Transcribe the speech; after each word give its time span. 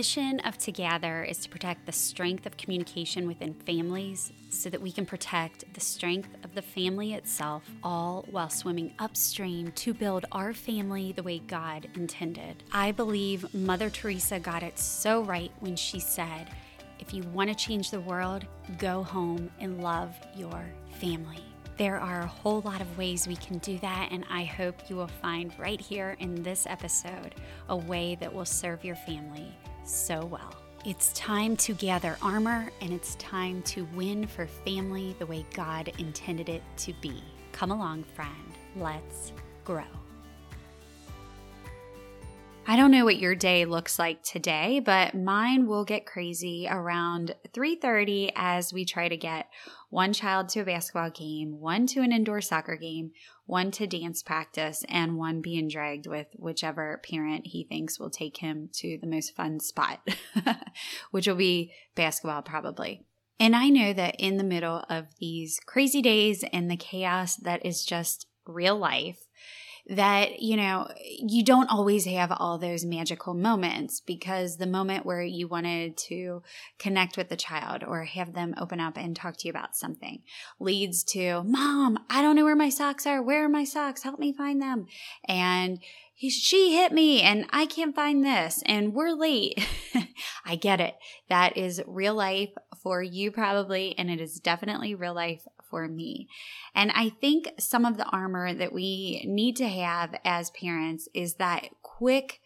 mission 0.00 0.40
of 0.46 0.56
Together 0.56 1.24
is 1.24 1.40
to 1.40 1.50
protect 1.50 1.84
the 1.84 1.92
strength 1.92 2.46
of 2.46 2.56
communication 2.56 3.28
within 3.28 3.52
families 3.52 4.32
so 4.48 4.70
that 4.70 4.80
we 4.80 4.90
can 4.90 5.04
protect 5.04 5.62
the 5.74 5.80
strength 5.80 6.30
of 6.42 6.54
the 6.54 6.62
family 6.62 7.12
itself, 7.12 7.64
all 7.82 8.24
while 8.30 8.48
swimming 8.48 8.94
upstream 8.98 9.70
to 9.72 9.92
build 9.92 10.24
our 10.32 10.54
family 10.54 11.12
the 11.12 11.22
way 11.22 11.40
God 11.40 11.86
intended. 11.96 12.64
I 12.72 12.92
believe 12.92 13.52
Mother 13.52 13.90
Teresa 13.90 14.40
got 14.40 14.62
it 14.62 14.78
so 14.78 15.22
right 15.22 15.52
when 15.60 15.76
she 15.76 16.00
said, 16.00 16.48
if 16.98 17.12
you 17.12 17.22
want 17.24 17.50
to 17.50 17.54
change 17.54 17.90
the 17.90 18.00
world, 18.00 18.46
go 18.78 19.02
home 19.02 19.50
and 19.60 19.82
love 19.82 20.16
your 20.34 20.64
family. 20.98 21.44
There 21.76 22.00
are 22.00 22.22
a 22.22 22.26
whole 22.26 22.62
lot 22.62 22.80
of 22.80 22.96
ways 22.96 23.28
we 23.28 23.36
can 23.36 23.58
do 23.58 23.78
that, 23.80 24.08
and 24.12 24.24
I 24.30 24.44
hope 24.44 24.88
you 24.88 24.96
will 24.96 25.08
find 25.08 25.52
right 25.58 25.80
here 25.80 26.16
in 26.20 26.42
this 26.42 26.66
episode 26.66 27.34
a 27.68 27.76
way 27.76 28.16
that 28.20 28.32
will 28.32 28.46
serve 28.46 28.82
your 28.82 28.96
family 28.96 29.54
so 29.84 30.24
well. 30.24 30.54
It's 30.84 31.12
time 31.12 31.56
to 31.58 31.74
gather 31.74 32.16
armor, 32.22 32.70
and 32.80 32.92
it's 32.92 33.14
time 33.16 33.60
to 33.62 33.86
win 33.94 34.26
for 34.26 34.46
family 34.46 35.14
the 35.18 35.26
way 35.26 35.44
God 35.52 35.92
intended 35.98 36.48
it 36.48 36.62
to 36.78 36.94
be. 37.02 37.22
Come 37.52 37.70
along, 37.70 38.04
friend. 38.04 38.32
Let's 38.76 39.32
grow. 39.64 39.84
I 42.70 42.76
don't 42.76 42.92
know 42.92 43.04
what 43.04 43.18
your 43.18 43.34
day 43.34 43.64
looks 43.64 43.98
like 43.98 44.22
today, 44.22 44.78
but 44.78 45.12
mine 45.12 45.66
will 45.66 45.84
get 45.84 46.06
crazy 46.06 46.68
around 46.70 47.34
3:30 47.52 48.30
as 48.36 48.72
we 48.72 48.84
try 48.84 49.08
to 49.08 49.16
get 49.16 49.48
one 49.88 50.12
child 50.12 50.50
to 50.50 50.60
a 50.60 50.64
basketball 50.64 51.10
game, 51.10 51.58
one 51.58 51.88
to 51.88 52.00
an 52.02 52.12
indoor 52.12 52.40
soccer 52.40 52.76
game, 52.76 53.10
one 53.44 53.72
to 53.72 53.88
dance 53.88 54.22
practice, 54.22 54.84
and 54.88 55.18
one 55.18 55.40
being 55.40 55.66
dragged 55.66 56.06
with 56.06 56.28
whichever 56.36 57.02
parent 57.02 57.48
he 57.48 57.64
thinks 57.64 57.98
will 57.98 58.08
take 58.08 58.36
him 58.36 58.70
to 58.74 58.98
the 58.98 59.08
most 59.08 59.34
fun 59.34 59.58
spot, 59.58 60.08
which 61.10 61.26
will 61.26 61.34
be 61.34 61.72
basketball 61.96 62.42
probably. 62.42 63.04
And 63.40 63.56
I 63.56 63.68
know 63.68 63.92
that 63.94 64.14
in 64.20 64.36
the 64.36 64.44
middle 64.44 64.84
of 64.88 65.06
these 65.18 65.58
crazy 65.66 66.02
days 66.02 66.44
and 66.52 66.70
the 66.70 66.76
chaos 66.76 67.34
that 67.34 67.66
is 67.66 67.84
just 67.84 68.28
real 68.46 68.76
life, 68.76 69.26
that, 69.90 70.40
you 70.40 70.56
know, 70.56 70.88
you 71.04 71.44
don't 71.44 71.68
always 71.68 72.04
have 72.04 72.32
all 72.36 72.58
those 72.58 72.84
magical 72.84 73.34
moments 73.34 74.00
because 74.00 74.56
the 74.56 74.66
moment 74.66 75.04
where 75.04 75.22
you 75.22 75.48
wanted 75.48 75.96
to 75.96 76.42
connect 76.78 77.16
with 77.16 77.28
the 77.28 77.36
child 77.36 77.82
or 77.82 78.04
have 78.04 78.32
them 78.32 78.54
open 78.56 78.78
up 78.78 78.96
and 78.96 79.16
talk 79.16 79.36
to 79.36 79.48
you 79.48 79.50
about 79.50 79.74
something 79.74 80.22
leads 80.60 81.02
to, 81.02 81.42
Mom, 81.42 81.98
I 82.08 82.22
don't 82.22 82.36
know 82.36 82.44
where 82.44 82.54
my 82.54 82.68
socks 82.68 83.04
are. 83.04 83.20
Where 83.20 83.44
are 83.44 83.48
my 83.48 83.64
socks? 83.64 84.04
Help 84.04 84.20
me 84.20 84.32
find 84.32 84.62
them. 84.62 84.86
And 85.26 85.80
he, 86.14 86.30
she 86.30 86.76
hit 86.76 86.92
me 86.92 87.22
and 87.22 87.46
I 87.50 87.66
can't 87.66 87.94
find 87.94 88.24
this 88.24 88.62
and 88.66 88.94
we're 88.94 89.12
late. 89.12 89.66
I 90.44 90.54
get 90.54 90.80
it. 90.80 90.94
That 91.28 91.56
is 91.56 91.82
real 91.84 92.14
life 92.14 92.50
for 92.80 93.02
you 93.02 93.32
probably, 93.32 93.98
and 93.98 94.08
it 94.08 94.20
is 94.20 94.38
definitely 94.38 94.94
real 94.94 95.14
life 95.14 95.42
for 95.70 95.88
me. 95.88 96.28
And 96.74 96.90
I 96.92 97.08
think 97.08 97.52
some 97.58 97.84
of 97.84 97.96
the 97.96 98.06
armor 98.06 98.52
that 98.52 98.72
we 98.72 99.24
need 99.26 99.56
to 99.56 99.68
have 99.68 100.14
as 100.24 100.50
parents 100.50 101.08
is 101.14 101.34
that 101.34 101.68
quick 101.82 102.40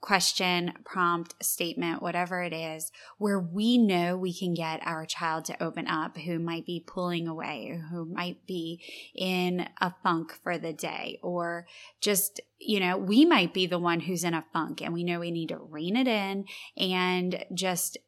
question, 0.00 0.72
prompt, 0.84 1.34
statement, 1.44 2.02
whatever 2.02 2.42
it 2.42 2.52
is, 2.52 2.90
where 3.18 3.38
we 3.38 3.76
know 3.76 4.16
we 4.16 4.32
can 4.32 4.54
get 4.54 4.80
our 4.84 5.04
child 5.04 5.44
to 5.44 5.62
open 5.62 5.86
up 5.86 6.16
who 6.16 6.38
might 6.38 6.64
be 6.64 6.82
pulling 6.86 7.28
away, 7.28 7.80
who 7.90 8.06
might 8.06 8.46
be 8.46 8.82
in 9.14 9.68
a 9.80 9.92
funk 10.02 10.32
for 10.42 10.56
the 10.56 10.72
day, 10.72 11.18
or 11.22 11.66
just, 12.00 12.40
you 12.58 12.80
know, 12.80 12.96
we 12.96 13.24
might 13.24 13.52
be 13.52 13.66
the 13.66 13.78
one 13.78 14.00
who's 14.00 14.24
in 14.24 14.34
a 14.34 14.44
funk 14.52 14.80
and 14.80 14.94
we 14.94 15.04
know 15.04 15.20
we 15.20 15.30
need 15.30 15.50
to 15.50 15.58
rein 15.58 15.96
it 15.96 16.08
in 16.08 16.46
and 16.76 17.44
just 17.52 17.98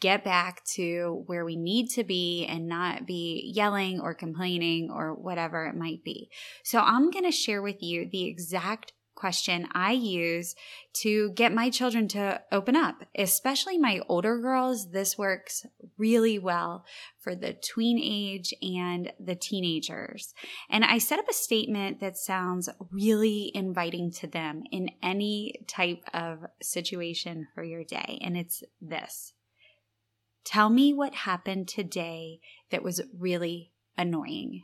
get 0.00 0.24
back 0.24 0.64
to 0.74 1.24
where 1.26 1.44
we 1.44 1.56
need 1.56 1.88
to 1.90 2.04
be 2.04 2.46
and 2.46 2.68
not 2.68 3.06
be 3.06 3.50
yelling 3.54 4.00
or 4.00 4.14
complaining 4.14 4.90
or 4.90 5.14
whatever 5.14 5.66
it 5.66 5.76
might 5.76 6.04
be. 6.04 6.30
So, 6.64 6.80
I'm 6.80 7.10
going 7.10 7.24
to 7.24 7.32
share 7.32 7.62
with 7.62 7.82
you 7.82 8.08
the 8.10 8.24
exact 8.24 8.92
question 9.16 9.66
I 9.72 9.92
use 9.92 10.54
to 11.02 11.30
get 11.30 11.52
my 11.52 11.70
children 11.70 12.06
to 12.08 12.40
open 12.52 12.76
up, 12.76 13.02
especially 13.16 13.78
my 13.78 14.00
older 14.08 14.38
girls. 14.38 14.92
This 14.92 15.18
works 15.18 15.66
really 15.98 16.38
well 16.38 16.84
for 17.18 17.34
the 17.34 17.54
tween 17.54 17.98
age 18.00 18.54
and 18.62 19.12
the 19.18 19.34
teenagers. 19.34 20.32
And 20.70 20.84
I 20.84 20.98
set 20.98 21.18
up 21.18 21.28
a 21.28 21.34
statement 21.34 21.98
that 22.00 22.16
sounds 22.16 22.68
really 22.92 23.50
inviting 23.54 24.12
to 24.12 24.28
them 24.28 24.62
in 24.70 24.90
any 25.02 25.64
type 25.66 26.04
of 26.14 26.44
situation 26.62 27.48
for 27.54 27.64
your 27.64 27.82
day. 27.82 28.20
And 28.22 28.36
it's 28.36 28.62
this 28.80 29.32
Tell 30.46 30.70
me 30.70 30.94
what 30.94 31.12
happened 31.12 31.66
today 31.66 32.38
that 32.70 32.84
was 32.84 33.02
really 33.18 33.72
annoying. 33.98 34.62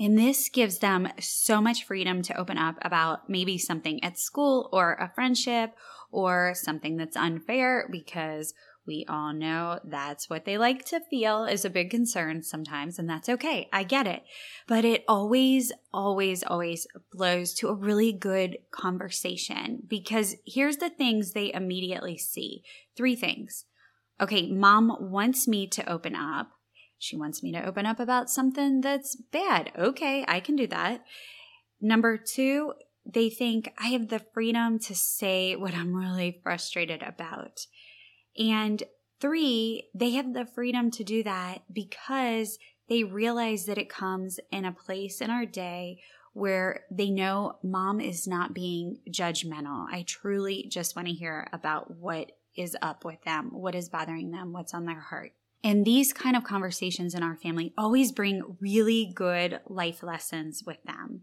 And 0.00 0.16
this 0.16 0.48
gives 0.48 0.78
them 0.78 1.08
so 1.20 1.60
much 1.60 1.84
freedom 1.84 2.22
to 2.22 2.36
open 2.38 2.56
up 2.56 2.76
about 2.80 3.28
maybe 3.28 3.58
something 3.58 4.02
at 4.02 4.18
school 4.18 4.70
or 4.72 4.94
a 4.94 5.12
friendship 5.14 5.74
or 6.10 6.54
something 6.54 6.96
that's 6.96 7.16
unfair 7.16 7.86
because 7.92 8.54
we 8.86 9.04
all 9.10 9.34
know 9.34 9.78
that's 9.84 10.30
what 10.30 10.46
they 10.46 10.56
like 10.56 10.86
to 10.86 11.00
feel 11.10 11.44
is 11.44 11.66
a 11.66 11.70
big 11.70 11.90
concern 11.90 12.42
sometimes, 12.42 12.98
and 12.98 13.10
that's 13.10 13.28
okay. 13.28 13.68
I 13.70 13.82
get 13.82 14.06
it. 14.06 14.22
But 14.66 14.86
it 14.86 15.04
always, 15.06 15.70
always, 15.92 16.42
always 16.42 16.86
blows 17.12 17.52
to 17.54 17.68
a 17.68 17.74
really 17.74 18.14
good 18.14 18.56
conversation 18.70 19.82
because 19.86 20.36
here's 20.46 20.78
the 20.78 20.88
things 20.88 21.32
they 21.32 21.52
immediately 21.52 22.16
see 22.16 22.62
three 22.96 23.14
things 23.14 23.66
okay, 24.20 24.50
mom 24.50 24.96
wants 25.00 25.46
me 25.46 25.66
to 25.68 25.90
open 25.90 26.14
up. 26.14 26.50
She 26.98 27.16
wants 27.16 27.42
me 27.42 27.52
to 27.52 27.64
open 27.64 27.86
up 27.86 28.00
about 28.00 28.30
something 28.30 28.80
that's 28.80 29.16
bad. 29.16 29.70
Okay, 29.78 30.24
I 30.26 30.40
can 30.40 30.56
do 30.56 30.66
that. 30.68 31.04
Number 31.80 32.16
two, 32.16 32.72
they 33.06 33.30
think 33.30 33.72
I 33.78 33.88
have 33.88 34.08
the 34.08 34.24
freedom 34.34 34.78
to 34.80 34.94
say 34.94 35.56
what 35.56 35.74
I'm 35.74 35.94
really 35.94 36.40
frustrated 36.42 37.02
about. 37.02 37.66
And 38.36 38.82
three, 39.20 39.88
they 39.94 40.10
have 40.12 40.34
the 40.34 40.46
freedom 40.46 40.90
to 40.92 41.04
do 41.04 41.22
that 41.22 41.62
because 41.72 42.58
they 42.88 43.04
realize 43.04 43.66
that 43.66 43.78
it 43.78 43.88
comes 43.88 44.40
in 44.50 44.64
a 44.64 44.72
place 44.72 45.20
in 45.20 45.30
our 45.30 45.44
day 45.44 46.00
where 46.32 46.84
they 46.90 47.10
know 47.10 47.58
mom 47.64 48.00
is 48.00 48.26
not 48.26 48.54
being 48.54 48.98
judgmental. 49.10 49.86
I 49.90 50.04
truly 50.06 50.68
just 50.70 50.94
want 50.94 51.08
to 51.08 51.14
hear 51.14 51.48
about 51.52 51.90
what 51.96 52.30
is 52.58 52.76
up 52.82 53.04
with 53.04 53.22
them, 53.22 53.50
what 53.52 53.74
is 53.74 53.88
bothering 53.88 54.30
them, 54.30 54.52
what's 54.52 54.74
on 54.74 54.84
their 54.84 55.00
heart. 55.00 55.32
And 55.64 55.84
these 55.84 56.12
kind 56.12 56.36
of 56.36 56.44
conversations 56.44 57.14
in 57.14 57.22
our 57.22 57.36
family 57.36 57.72
always 57.76 58.12
bring 58.12 58.56
really 58.60 59.12
good 59.14 59.60
life 59.66 60.02
lessons 60.02 60.62
with 60.64 60.82
them. 60.84 61.22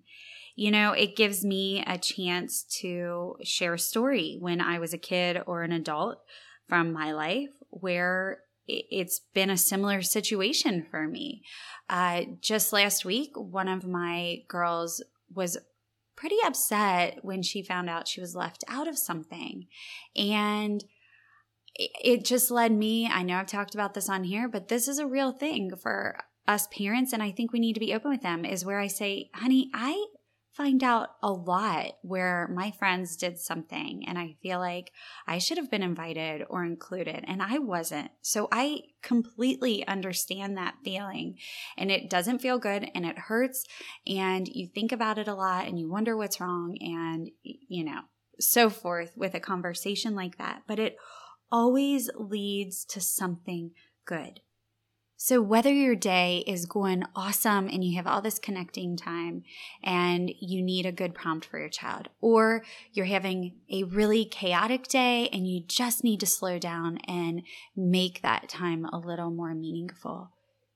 You 0.56 0.72
know, 0.72 0.92
it 0.92 1.16
gives 1.16 1.44
me 1.44 1.84
a 1.86 1.98
chance 1.98 2.64
to 2.82 3.36
share 3.44 3.74
a 3.74 3.80
story 3.80 4.38
when 4.40 4.62
I 4.62 4.80
was 4.80 4.94
a 4.94 4.98
kid 4.98 5.42
or 5.46 5.64
an 5.64 5.72
adult 5.72 6.20
from 6.68 6.94
my 6.94 7.12
life 7.12 7.50
where 7.70 8.40
it's 8.68 9.20
been 9.34 9.50
a 9.50 9.58
similar 9.58 10.02
situation 10.02 10.86
for 10.90 11.08
me. 11.08 11.44
Uh, 11.90 12.22
just 12.42 12.74
last 12.74 13.06
week, 13.06 13.32
one 13.36 13.68
of 13.68 13.86
my 13.86 14.40
girls 14.48 15.04
was 15.34 15.58
pretty 16.16 16.38
upset 16.46 17.20
when 17.22 17.44
she 17.44 17.62
found 17.62 17.90
out 17.90 18.08
she 18.08 18.22
was 18.22 18.36
left 18.36 18.64
out 18.68 18.88
of 18.88 18.98
something. 18.98 19.68
And 20.16 20.84
it 21.76 22.24
just 22.24 22.52
led 22.52 22.72
me, 22.72 23.08
I 23.08 23.24
know 23.24 23.38
I've 23.38 23.48
talked 23.48 23.76
about 23.76 23.94
this 23.94 24.10
on 24.10 24.24
here, 24.24 24.48
but 24.48 24.68
this 24.68 24.88
is 24.88 24.98
a 24.98 25.08
real 25.08 25.32
thing 25.32 25.72
for 25.76 26.18
us 26.48 26.68
parents. 26.68 27.12
And 27.12 27.22
I 27.22 27.32
think 27.32 27.52
we 27.52 27.60
need 27.60 27.74
to 27.74 27.80
be 27.80 27.94
open 27.94 28.12
with 28.12 28.22
them 28.22 28.46
is 28.46 28.66
where 28.66 28.80
I 28.80 28.88
say, 28.88 29.30
honey, 29.34 29.70
I 29.74 30.06
find 30.56 30.84
out 30.84 31.10
a 31.22 31.30
lot 31.30 31.98
where 32.02 32.50
my 32.54 32.72
friends 32.72 33.18
did 33.18 33.38
something 33.38 34.06
and 34.08 34.18
I 34.18 34.38
feel 34.42 34.58
like 34.60 34.92
I 35.28 35.38
should 35.38 35.58
have 35.58 35.70
been 35.70 35.84
invited 35.84 36.46
or 36.50 36.64
included 36.64 37.26
and 37.28 37.42
I 37.42 37.58
wasn't. 37.58 38.12
So 38.22 38.48
I 38.54 38.80
completely 39.02 39.86
understand 39.86 40.56
that 40.56 40.76
feeling 40.82 41.38
and 41.78 41.92
it 41.92 42.10
doesn't 42.10 42.40
feel 42.40 42.58
good 42.58 42.90
and 42.96 43.06
it 43.06 43.18
hurts 43.18 43.66
and 44.08 44.48
you 44.48 44.68
think 44.68 44.94
about 44.94 45.18
it 45.18 45.28
a 45.28 45.34
lot 45.34 45.68
and 45.68 45.78
you 45.78 45.90
wonder 45.90 46.16
what's 46.16 46.40
wrong 46.40 46.78
and, 46.80 47.30
you 47.44 47.84
know, 47.84 48.02
so 48.40 48.70
forth 48.70 49.12
with 49.18 49.34
a 49.34 49.42
conversation 49.42 50.16
like 50.16 50.38
that. 50.38 50.62
But 50.68 50.80
it 50.80 50.96
always 51.52 52.10
leads 52.16 52.86
to 52.86 53.02
something 53.02 53.72
good. 54.06 54.42
So, 55.18 55.42
whether 55.42 55.72
your 55.72 55.96
day 55.96 56.44
is 56.46 56.66
going 56.66 57.04
awesome 57.16 57.68
and 57.68 57.84
you 57.84 57.96
have 57.96 58.06
all 58.06 58.22
this 58.22 58.38
connecting 58.38 58.98
time 58.98 59.44
and 59.82 60.30
you 60.40 60.62
need 60.62 60.86
a 60.86 60.92
good 60.92 61.16
prompt 61.16 61.46
for 61.46 61.58
your 61.58 61.70
child, 61.70 62.10
or 62.20 62.64
you're 62.92 63.06
having 63.06 63.54
a 63.72 63.84
really 63.84 64.26
chaotic 64.26 64.88
day 64.88 65.30
and 65.32 65.48
you 65.48 65.62
just 65.62 66.04
need 66.04 66.20
to 66.20 66.26
slow 66.26 66.60
down 66.60 66.98
and 67.08 67.44
make 67.76 68.22
that 68.22 68.50
time 68.50 68.86
a 68.86 69.00
little 69.00 69.32
more 69.32 69.56
meaningful, 69.56 70.32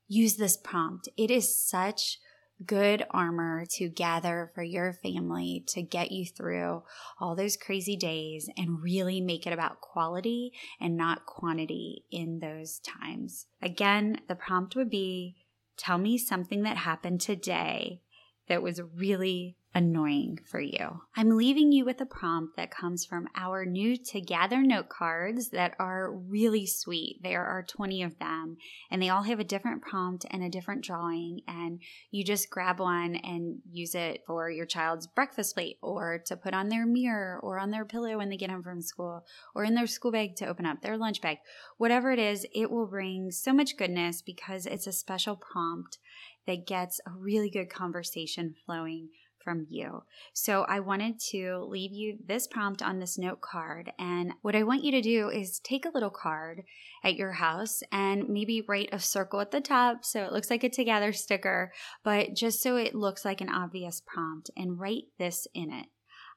use 0.07 0.37
this 0.37 0.55
prompt. 0.55 1.09
It 1.17 1.29
is 1.29 1.53
such 1.53 2.19
good 2.65 3.05
armor 3.11 3.65
to 3.65 3.89
gather 3.89 4.51
for 4.53 4.63
your 4.63 4.93
family 4.93 5.63
to 5.67 5.81
get 5.81 6.11
you 6.11 6.25
through 6.25 6.83
all 7.19 7.35
those 7.35 7.55
crazy 7.55 7.95
days 7.95 8.49
and 8.57 8.81
really 8.81 9.21
make 9.21 9.47
it 9.47 9.53
about 9.53 9.81
quality 9.81 10.51
and 10.79 10.97
not 10.97 11.25
quantity 11.25 12.03
in 12.11 12.39
those 12.39 12.79
times. 12.79 13.45
Again, 13.61 14.19
the 14.27 14.35
prompt 14.35 14.75
would 14.75 14.89
be 14.89 15.35
tell 15.77 15.97
me 15.97 16.17
something 16.17 16.63
that 16.63 16.77
happened 16.77 17.21
today 17.21 18.01
that 18.49 18.61
was 18.61 18.81
really 18.95 19.55
annoying 19.73 20.39
for 20.45 20.59
you. 20.59 21.01
I'm 21.15 21.37
leaving 21.37 21.71
you 21.71 21.85
with 21.85 22.01
a 22.01 22.05
prompt 22.05 22.57
that 22.57 22.71
comes 22.71 23.05
from 23.05 23.27
our 23.35 23.65
new 23.65 23.97
Together 23.97 24.61
note 24.61 24.89
cards 24.89 25.49
that 25.49 25.75
are 25.79 26.11
really 26.11 26.65
sweet. 26.65 27.19
There 27.21 27.45
are 27.45 27.63
20 27.63 28.01
of 28.03 28.17
them, 28.17 28.57
and 28.89 29.01
they 29.01 29.09
all 29.09 29.23
have 29.23 29.39
a 29.39 29.43
different 29.43 29.81
prompt 29.81 30.25
and 30.31 30.43
a 30.43 30.49
different 30.49 30.83
drawing. 30.83 31.41
And 31.47 31.81
you 32.09 32.23
just 32.23 32.49
grab 32.49 32.79
one 32.79 33.15
and 33.17 33.59
use 33.71 33.93
it 33.93 34.23
for 34.25 34.49
your 34.49 34.65
child's 34.65 35.05
breakfast 35.07 35.53
plate, 35.53 35.77
or 35.81 36.19
to 36.25 36.35
put 36.35 36.55
on 36.55 36.69
their 36.69 36.87
mirror, 36.87 37.39
or 37.43 37.59
on 37.59 37.69
their 37.69 37.85
pillow 37.85 38.17
when 38.17 38.29
they 38.29 38.37
get 38.37 38.49
home 38.49 38.63
from 38.63 38.81
school, 38.81 39.23
or 39.53 39.63
in 39.63 39.75
their 39.75 39.87
school 39.87 40.11
bag 40.11 40.35
to 40.37 40.47
open 40.47 40.65
up 40.65 40.81
their 40.81 40.97
lunch 40.97 41.21
bag. 41.21 41.37
Whatever 41.77 42.11
it 42.11 42.19
is, 42.19 42.45
it 42.55 42.71
will 42.71 42.87
bring 42.87 43.29
so 43.29 43.53
much 43.53 43.77
goodness 43.77 44.23
because 44.23 44.65
it's 44.65 44.87
a 44.87 44.91
special 44.91 45.35
prompt 45.35 45.99
that 46.47 46.65
gets 46.65 46.99
a 47.05 47.11
really 47.11 47.49
good 47.51 47.69
conversation 47.69 48.55
flowing 48.65 49.09
from 49.49 49.65
you. 49.67 50.03
So 50.33 50.61
I 50.69 50.79
wanted 50.79 51.19
to 51.31 51.65
leave 51.67 51.91
you 51.91 52.19
this 52.23 52.45
prompt 52.45 52.83
on 52.83 52.99
this 52.99 53.17
note 53.17 53.41
card. 53.41 53.91
And 53.97 54.33
what 54.43 54.55
I 54.55 54.61
want 54.61 54.83
you 54.83 54.91
to 54.91 55.01
do 55.01 55.29
is 55.29 55.59
take 55.59 55.85
a 55.85 55.91
little 55.91 56.11
card 56.11 56.61
at 57.03 57.15
your 57.15 57.31
house 57.31 57.81
and 57.91 58.29
maybe 58.29 58.63
write 58.67 58.89
a 58.91 58.99
circle 58.99 59.41
at 59.41 59.49
the 59.49 59.59
top 59.59 60.05
so 60.05 60.23
it 60.23 60.31
looks 60.31 60.51
like 60.51 60.63
a 60.63 60.69
together 60.69 61.11
sticker, 61.13 61.71
but 62.03 62.35
just 62.35 62.61
so 62.61 62.75
it 62.75 62.93
looks 62.93 63.25
like 63.25 63.41
an 63.41 63.49
obvious 63.49 64.03
prompt 64.05 64.51
and 64.55 64.79
write 64.79 65.05
this 65.17 65.47
in 65.55 65.73
it. 65.73 65.87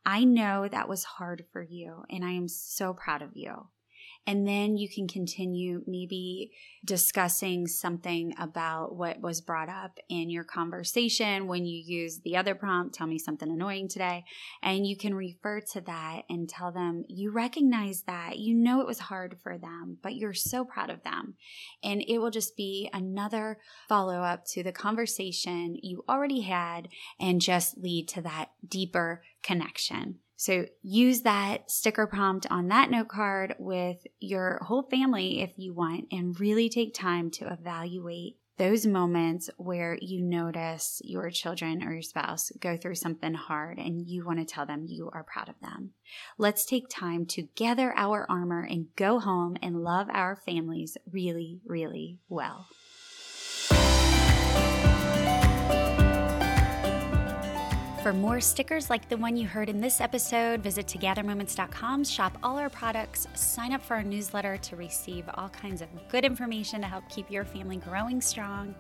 I 0.06 0.24
know 0.24 0.66
that 0.66 0.88
was 0.88 1.04
hard 1.04 1.44
for 1.52 1.62
you, 1.62 2.04
and 2.08 2.24
I 2.24 2.30
am 2.30 2.48
so 2.48 2.94
proud 2.94 3.20
of 3.20 3.32
you. 3.34 3.68
And 4.26 4.46
then 4.46 4.76
you 4.76 4.88
can 4.88 5.08
continue 5.08 5.82
maybe 5.86 6.52
discussing 6.84 7.66
something 7.66 8.34
about 8.38 8.94
what 8.94 9.20
was 9.20 9.40
brought 9.40 9.68
up 9.68 9.98
in 10.08 10.30
your 10.30 10.44
conversation 10.44 11.48
when 11.48 11.64
you 11.66 11.82
use 11.84 12.20
the 12.20 12.36
other 12.36 12.54
prompt, 12.54 12.94
tell 12.94 13.06
me 13.06 13.18
something 13.18 13.50
annoying 13.50 13.88
today. 13.88 14.24
And 14.62 14.86
you 14.86 14.96
can 14.96 15.14
refer 15.14 15.60
to 15.72 15.80
that 15.82 16.22
and 16.28 16.48
tell 16.48 16.70
them 16.70 17.04
you 17.08 17.32
recognize 17.32 18.02
that. 18.02 18.38
You 18.38 18.54
know 18.54 18.80
it 18.80 18.86
was 18.86 19.00
hard 19.00 19.38
for 19.42 19.58
them, 19.58 19.98
but 20.02 20.14
you're 20.14 20.34
so 20.34 20.64
proud 20.64 20.90
of 20.90 21.02
them. 21.02 21.34
And 21.82 22.02
it 22.06 22.18
will 22.18 22.30
just 22.30 22.56
be 22.56 22.88
another 22.92 23.58
follow 23.88 24.20
up 24.20 24.44
to 24.52 24.62
the 24.62 24.72
conversation 24.72 25.76
you 25.82 26.04
already 26.08 26.42
had 26.42 26.88
and 27.18 27.40
just 27.40 27.76
lead 27.78 28.08
to 28.10 28.22
that 28.22 28.50
deeper 28.66 29.22
connection. 29.42 30.20
So 30.36 30.66
use 30.82 31.22
that 31.22 31.70
sticker 31.70 32.06
prompt 32.06 32.46
on 32.50 32.68
that 32.68 32.90
note 32.90 33.08
card 33.08 33.54
with 33.58 33.98
your 34.18 34.60
whole 34.62 34.82
family 34.82 35.40
if 35.40 35.52
you 35.56 35.72
want, 35.72 36.06
and 36.10 36.38
really 36.38 36.68
take 36.68 36.94
time 36.94 37.30
to 37.32 37.52
evaluate 37.52 38.36
those 38.58 38.86
moments 38.86 39.48
where 39.56 39.96
you 40.00 40.20
notice 40.22 41.00
your 41.04 41.30
children 41.30 41.82
or 41.82 41.92
your 41.92 42.02
spouse 42.02 42.52
go 42.60 42.76
through 42.76 42.94
something 42.94 43.34
hard 43.34 43.78
and 43.78 44.06
you 44.06 44.24
want 44.24 44.38
to 44.38 44.44
tell 44.44 44.66
them 44.66 44.84
you 44.86 45.10
are 45.12 45.24
proud 45.24 45.48
of 45.48 45.54
them. 45.60 45.90
Let's 46.38 46.66
take 46.66 46.88
time 46.88 47.26
to 47.26 47.48
gather 47.56 47.92
our 47.96 48.26
armor 48.30 48.62
and 48.62 48.88
go 48.94 49.18
home 49.18 49.56
and 49.62 49.82
love 49.82 50.08
our 50.12 50.36
families 50.36 50.96
really, 51.10 51.60
really 51.64 52.18
well. 52.28 52.66
For 58.02 58.12
more 58.12 58.40
stickers 58.40 58.90
like 58.90 59.08
the 59.08 59.16
one 59.16 59.36
you 59.36 59.46
heard 59.46 59.68
in 59.68 59.80
this 59.80 60.00
episode, 60.00 60.60
visit 60.60 60.88
togethermoments.com, 60.88 62.02
shop 62.02 62.36
all 62.42 62.58
our 62.58 62.68
products, 62.68 63.28
sign 63.34 63.72
up 63.72 63.80
for 63.80 63.94
our 63.94 64.02
newsletter 64.02 64.56
to 64.56 64.74
receive 64.74 65.24
all 65.34 65.48
kinds 65.48 65.82
of 65.82 65.88
good 66.08 66.24
information 66.24 66.80
to 66.80 66.88
help 66.88 67.08
keep 67.08 67.30
your 67.30 67.44
family 67.44 67.76
growing 67.76 68.20
strong, 68.20 68.74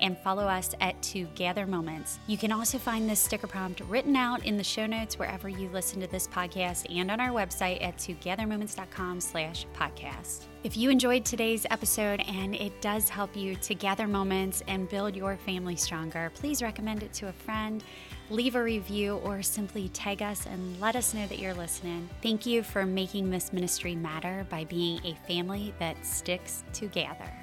and 0.00 0.16
follow 0.16 0.44
us 0.44 0.74
at 0.80 1.00
Together 1.02 1.66
Moments. 1.66 2.18
You 2.26 2.38
can 2.38 2.50
also 2.50 2.78
find 2.78 3.06
this 3.06 3.20
sticker 3.20 3.46
prompt 3.46 3.80
written 3.90 4.16
out 4.16 4.46
in 4.46 4.56
the 4.56 4.64
show 4.64 4.86
notes 4.86 5.18
wherever 5.18 5.50
you 5.50 5.68
listen 5.68 6.00
to 6.00 6.06
this 6.06 6.26
podcast 6.26 6.86
and 6.98 7.10
on 7.10 7.20
our 7.20 7.28
website 7.28 7.82
at 7.82 7.98
togethermoments.com 7.98 9.20
slash 9.20 9.66
podcast. 9.74 10.46
If 10.64 10.78
you 10.78 10.88
enjoyed 10.88 11.26
today's 11.26 11.66
episode 11.70 12.20
and 12.26 12.54
it 12.54 12.80
does 12.80 13.10
help 13.10 13.36
you 13.36 13.54
to 13.56 13.74
gather 13.74 14.08
moments 14.08 14.62
and 14.66 14.88
build 14.88 15.14
your 15.14 15.36
family 15.36 15.76
stronger, 15.76 16.32
please 16.34 16.62
recommend 16.62 17.02
it 17.02 17.12
to 17.14 17.28
a 17.28 17.32
friend 17.32 17.84
leave 18.32 18.56
a 18.56 18.62
review, 18.62 19.16
or 19.18 19.42
simply 19.42 19.88
tag 19.90 20.22
us 20.22 20.46
and 20.46 20.80
let 20.80 20.96
us 20.96 21.14
know 21.14 21.26
that 21.26 21.38
you're 21.38 21.54
listening. 21.54 22.08
Thank 22.22 22.46
you 22.46 22.62
for 22.62 22.86
making 22.86 23.30
this 23.30 23.52
ministry 23.52 23.94
matter 23.94 24.46
by 24.50 24.64
being 24.64 25.00
a 25.04 25.14
family 25.26 25.74
that 25.78 26.04
sticks 26.04 26.64
together. 26.72 27.41